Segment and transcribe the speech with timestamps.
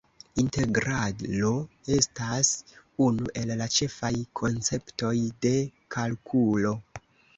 [0.43, 1.51] Integralo
[1.97, 2.49] estas
[3.07, 5.57] unu el la ĉefaj konceptoj de
[5.99, 6.75] kalkulo.